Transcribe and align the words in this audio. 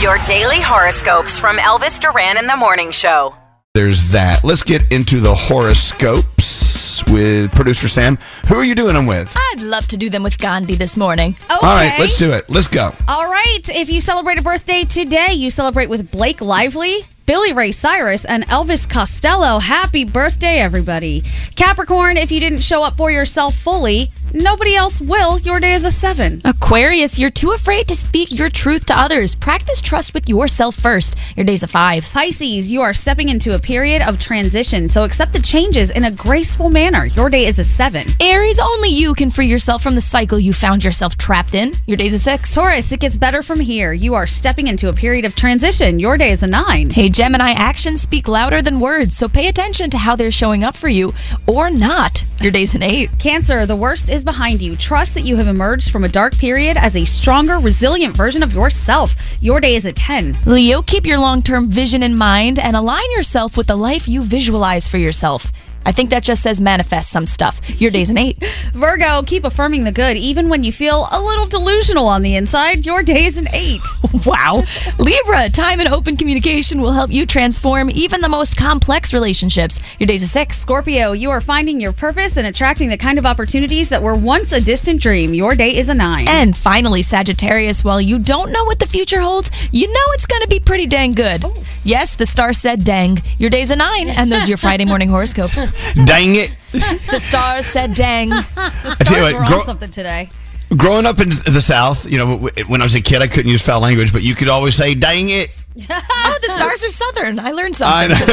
Your 0.00 0.16
daily 0.24 0.62
horoscopes 0.62 1.38
from 1.38 1.58
Elvis 1.58 2.00
Duran 2.00 2.38
in 2.38 2.46
the 2.46 2.56
Morning 2.56 2.90
Show. 2.90 3.36
There's 3.74 4.12
that. 4.12 4.42
Let's 4.42 4.62
get 4.62 4.90
into 4.90 5.20
the 5.20 5.34
horoscopes 5.34 7.04
with 7.12 7.52
producer 7.52 7.86
Sam. 7.86 8.16
Who 8.48 8.54
are 8.54 8.64
you 8.64 8.74
doing 8.74 8.94
them 8.94 9.04
with? 9.04 9.30
I'd 9.36 9.60
love 9.60 9.86
to 9.88 9.98
do 9.98 10.08
them 10.08 10.22
with 10.22 10.38
Gandhi 10.38 10.74
this 10.74 10.96
morning. 10.96 11.36
Okay. 11.44 11.52
All 11.52 11.60
right, 11.60 11.94
let's 11.98 12.16
do 12.16 12.30
it. 12.30 12.48
Let's 12.48 12.66
go. 12.66 12.94
All 13.08 13.30
right. 13.30 13.60
If 13.68 13.90
you 13.90 14.00
celebrate 14.00 14.38
a 14.38 14.42
birthday 14.42 14.84
today, 14.84 15.34
you 15.34 15.50
celebrate 15.50 15.90
with 15.90 16.10
Blake 16.10 16.40
Lively, 16.40 17.02
Billy 17.26 17.52
Ray 17.52 17.70
Cyrus, 17.70 18.24
and 18.24 18.46
Elvis 18.46 18.88
Costello. 18.88 19.58
Happy 19.58 20.06
birthday, 20.06 20.60
everybody. 20.60 21.22
Capricorn, 21.56 22.16
if 22.16 22.32
you 22.32 22.40
didn't 22.40 22.62
show 22.62 22.82
up 22.82 22.96
for 22.96 23.10
yourself 23.10 23.54
fully, 23.54 24.10
nobody 24.32 24.74
else 24.74 25.00
will. 25.00 25.38
Your 25.40 25.60
day 25.60 25.74
is 25.74 25.84
a 25.84 25.90
seven. 25.90 26.40
Aquarius, 26.44 27.18
you're 27.18 27.30
too 27.30 27.52
afraid 27.52 27.88
to 27.88 27.96
speak 27.96 28.30
your 28.30 28.48
truth 28.48 28.86
to 28.86 28.98
others. 28.98 29.34
Practice 29.34 29.80
trust 29.80 30.14
with 30.14 30.28
yourself 30.28 30.76
first. 30.76 31.16
Your 31.36 31.44
day's 31.44 31.62
a 31.62 31.66
five. 31.66 32.04
Pisces, 32.12 32.70
you 32.70 32.80
are 32.80 32.94
stepping 32.94 33.28
into 33.28 33.54
a 33.54 33.58
period 33.58 34.02
of 34.02 34.18
transition, 34.18 34.88
so 34.88 35.04
accept 35.04 35.32
the 35.32 35.42
changes 35.42 35.90
in 35.90 36.04
a 36.04 36.10
graceful 36.10 36.70
manner. 36.70 37.06
Your 37.06 37.30
day 37.30 37.46
is 37.46 37.58
a 37.58 37.64
seven. 37.64 38.06
Aries, 38.20 38.58
only 38.58 38.90
you 38.90 39.14
can 39.14 39.30
free 39.30 39.46
yourself 39.46 39.82
from 39.82 39.94
the 39.94 40.00
cycle 40.00 40.38
you 40.38 40.52
found 40.52 40.84
yourself 40.84 41.16
trapped 41.16 41.54
in. 41.54 41.72
Your 41.86 41.96
day's 41.96 42.14
a 42.14 42.18
six. 42.18 42.54
Taurus, 42.54 42.92
it 42.92 43.00
gets 43.00 43.16
better 43.16 43.42
from 43.42 43.60
here. 43.60 43.92
You 43.92 44.14
are 44.14 44.26
stepping 44.26 44.66
into 44.66 44.88
a 44.88 44.92
period 44.92 45.24
of 45.24 45.34
transition. 45.34 45.98
Your 45.98 46.16
day 46.16 46.30
is 46.30 46.42
a 46.42 46.46
nine. 46.46 46.90
Hey, 46.90 47.08
Gemini, 47.08 47.52
actions 47.52 48.00
speak 48.00 48.28
louder 48.28 48.62
than 48.62 48.80
words, 48.80 49.16
so 49.16 49.28
pay 49.28 49.48
attention 49.48 49.90
to 49.90 49.98
how 49.98 50.16
they're 50.16 50.30
showing 50.30 50.64
up 50.64 50.76
for 50.76 50.88
you 50.88 51.12
or 51.46 51.70
not. 51.70 52.24
Your 52.40 52.50
day's 52.50 52.74
an 52.74 52.82
eight. 52.82 53.10
Cancer, 53.18 53.66
the 53.66 53.76
worst 53.76 54.10
is 54.10 54.19
behind 54.24 54.62
you. 54.62 54.76
Trust 54.76 55.14
that 55.14 55.22
you 55.22 55.36
have 55.36 55.48
emerged 55.48 55.90
from 55.90 56.04
a 56.04 56.08
dark 56.08 56.36
period 56.36 56.76
as 56.76 56.96
a 56.96 57.04
stronger, 57.04 57.58
resilient 57.58 58.16
version 58.16 58.42
of 58.42 58.52
yourself. 58.52 59.14
Your 59.40 59.60
day 59.60 59.74
is 59.74 59.86
a 59.86 59.92
10. 59.92 60.38
Leo, 60.46 60.82
keep 60.82 61.06
your 61.06 61.18
long 61.18 61.42
term 61.42 61.70
vision 61.70 62.02
in 62.02 62.16
mind 62.16 62.58
and 62.58 62.76
align 62.76 63.10
yourself 63.12 63.56
with 63.56 63.66
the 63.66 63.76
life 63.76 64.08
you 64.08 64.22
visualize 64.22 64.88
for 64.88 64.98
yourself. 64.98 65.52
I 65.86 65.92
think 65.92 66.10
that 66.10 66.22
just 66.22 66.42
says 66.42 66.60
manifest 66.60 67.10
some 67.10 67.26
stuff. 67.26 67.60
Your 67.80 67.90
day's 67.90 68.10
an 68.10 68.18
eight. 68.18 68.42
Virgo, 68.74 69.22
keep 69.22 69.44
affirming 69.44 69.84
the 69.84 69.92
good 69.92 70.16
even 70.16 70.48
when 70.48 70.62
you 70.64 70.72
feel 70.72 71.08
a 71.10 71.20
little 71.20 71.46
delusional 71.46 72.06
on 72.06 72.22
the 72.22 72.36
inside. 72.36 72.84
Your 72.86 73.02
day 73.02 73.24
is 73.26 73.38
an 73.38 73.48
8. 73.52 73.80
Wow. 74.26 74.62
Libra, 74.98 75.48
time 75.48 75.80
and 75.80 75.88
open 75.88 76.16
communication 76.16 76.82
will 76.82 76.92
help 76.92 77.10
you 77.10 77.24
transform 77.24 77.88
even 77.90 78.20
the 78.20 78.28
most 78.28 78.56
complex 78.56 79.14
relationships. 79.14 79.80
Your 79.98 80.06
day's 80.06 80.22
a 80.22 80.28
six. 80.28 80.58
Scorpio, 80.58 81.12
you 81.12 81.30
are 81.30 81.40
finding 81.40 81.80
your 81.80 81.92
purpose 81.92 82.36
and 82.36 82.46
attracting 82.46 82.90
the 82.90 82.98
kind 82.98 83.18
of 83.18 83.24
opportunities 83.24 83.88
that 83.88 84.02
were 84.02 84.14
once 84.14 84.52
a 84.52 84.60
distant 84.60 85.00
dream. 85.00 85.32
Your 85.32 85.54
day 85.54 85.74
is 85.74 85.88
a 85.88 85.94
9. 85.94 86.28
And 86.28 86.54
finally, 86.54 87.00
Sagittarius, 87.02 87.82
while 87.82 88.00
you 88.00 88.18
don't 88.18 88.52
know 88.52 88.64
what 88.64 88.78
the 88.78 88.86
future 88.86 89.20
holds, 89.20 89.50
you 89.72 89.86
know 89.90 90.04
it's 90.12 90.26
going 90.26 90.42
to 90.42 90.48
be 90.48 90.60
pretty 90.60 90.86
dang 90.86 91.12
good. 91.12 91.44
Oh. 91.44 91.54
Yes, 91.82 92.14
the 92.14 92.26
star 92.26 92.52
said 92.52 92.84
dang. 92.84 93.18
Your 93.38 93.48
day's 93.48 93.70
a 93.70 93.76
nine, 93.76 94.08
and 94.08 94.30
those 94.30 94.44
are 94.44 94.48
your 94.48 94.58
Friday 94.58 94.84
morning 94.84 95.08
horoscopes. 95.08 95.66
Dang 96.04 96.36
it. 96.36 96.54
The 96.72 97.18
stars 97.18 97.66
said 97.66 97.94
dang. 97.94 98.30
the 98.30 98.96
stars 99.04 99.32
what, 99.32 99.34
were 99.34 99.46
grow- 99.46 99.58
on 99.58 99.64
something 99.64 99.90
today. 99.90 100.30
Growing 100.76 101.04
up 101.04 101.18
in 101.18 101.30
the 101.30 101.60
South, 101.60 102.08
you 102.08 102.16
know, 102.16 102.48
when 102.68 102.80
I 102.80 102.84
was 102.84 102.94
a 102.94 103.00
kid, 103.00 103.22
I 103.22 103.26
couldn't 103.26 103.50
use 103.50 103.60
foul 103.60 103.80
language, 103.80 104.12
but 104.12 104.22
you 104.22 104.36
could 104.36 104.48
always 104.48 104.76
say, 104.76 104.94
dang 104.94 105.28
it. 105.28 105.48
Oh, 106.22 106.38
the 106.42 106.48
stars 106.48 106.84
are 106.84 106.88
southern. 106.90 107.38
I 107.38 107.52
learned 107.52 107.74
something. 107.76 108.16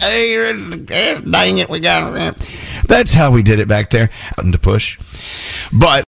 Hey, 0.00 1.18
dang 1.30 1.58
it, 1.58 1.68
we 1.68 1.80
got 1.80 2.14
it. 2.14 2.82
That's 2.86 3.12
how 3.12 3.30
we 3.30 3.42
did 3.42 3.58
it 3.60 3.68
back 3.68 3.90
there. 3.90 4.10
Out 4.38 4.44
in 4.44 4.50
the 4.52 4.58
push. 4.58 4.98
But 5.72 6.00